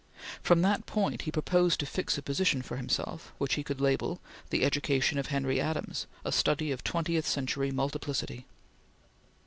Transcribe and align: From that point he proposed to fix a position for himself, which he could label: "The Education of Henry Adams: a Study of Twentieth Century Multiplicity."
From 0.41 0.63
that 0.63 0.87
point 0.87 1.21
he 1.21 1.31
proposed 1.31 1.79
to 1.79 1.85
fix 1.85 2.17
a 2.17 2.23
position 2.23 2.63
for 2.63 2.75
himself, 2.77 3.31
which 3.37 3.53
he 3.53 3.61
could 3.63 3.79
label: 3.79 4.19
"The 4.49 4.65
Education 4.65 5.19
of 5.19 5.27
Henry 5.27 5.61
Adams: 5.61 6.07
a 6.25 6.31
Study 6.31 6.71
of 6.71 6.83
Twentieth 6.83 7.27
Century 7.27 7.69
Multiplicity." 7.69 8.47